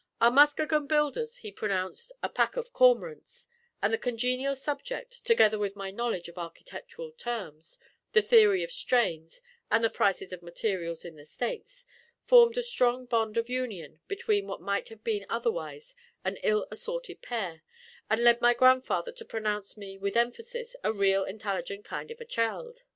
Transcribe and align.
Our 0.19 0.31
Muskegon 0.31 0.87
builders 0.87 1.35
he 1.37 1.51
pronounced 1.51 2.11
a 2.23 2.29
pack 2.29 2.57
of 2.57 2.73
cormorants; 2.73 3.45
and 3.83 3.93
the 3.93 3.99
congenial 3.99 4.55
subject, 4.55 5.23
together 5.23 5.59
with 5.59 5.75
my 5.75 5.91
knowledge 5.91 6.27
of 6.27 6.39
architectural 6.39 7.11
terms, 7.11 7.77
the 8.13 8.23
theory 8.23 8.63
of 8.63 8.71
strains, 8.71 9.43
and 9.69 9.83
the 9.83 9.91
prices 9.91 10.33
of 10.33 10.41
materials 10.41 11.05
in 11.05 11.17
the 11.17 11.25
States, 11.25 11.85
formed 12.25 12.57
a 12.57 12.63
strong 12.63 13.05
bond 13.05 13.37
of 13.37 13.47
union 13.47 13.99
between 14.07 14.47
what 14.47 14.59
might 14.59 14.89
have 14.89 15.03
been 15.03 15.27
otherwise 15.29 15.93
an 16.25 16.37
ill 16.37 16.67
assorted 16.71 17.21
pair, 17.21 17.61
and 18.09 18.23
led 18.23 18.41
my 18.41 18.55
grandfather 18.55 19.11
to 19.11 19.23
pronounce 19.23 19.77
me, 19.77 19.99
with 19.99 20.17
emphasis, 20.17 20.75
"a 20.83 20.91
real 20.91 21.23
intalligent 21.23 21.85
kind 21.85 22.09
of 22.09 22.19
a 22.19 22.25
cheild." 22.25 22.81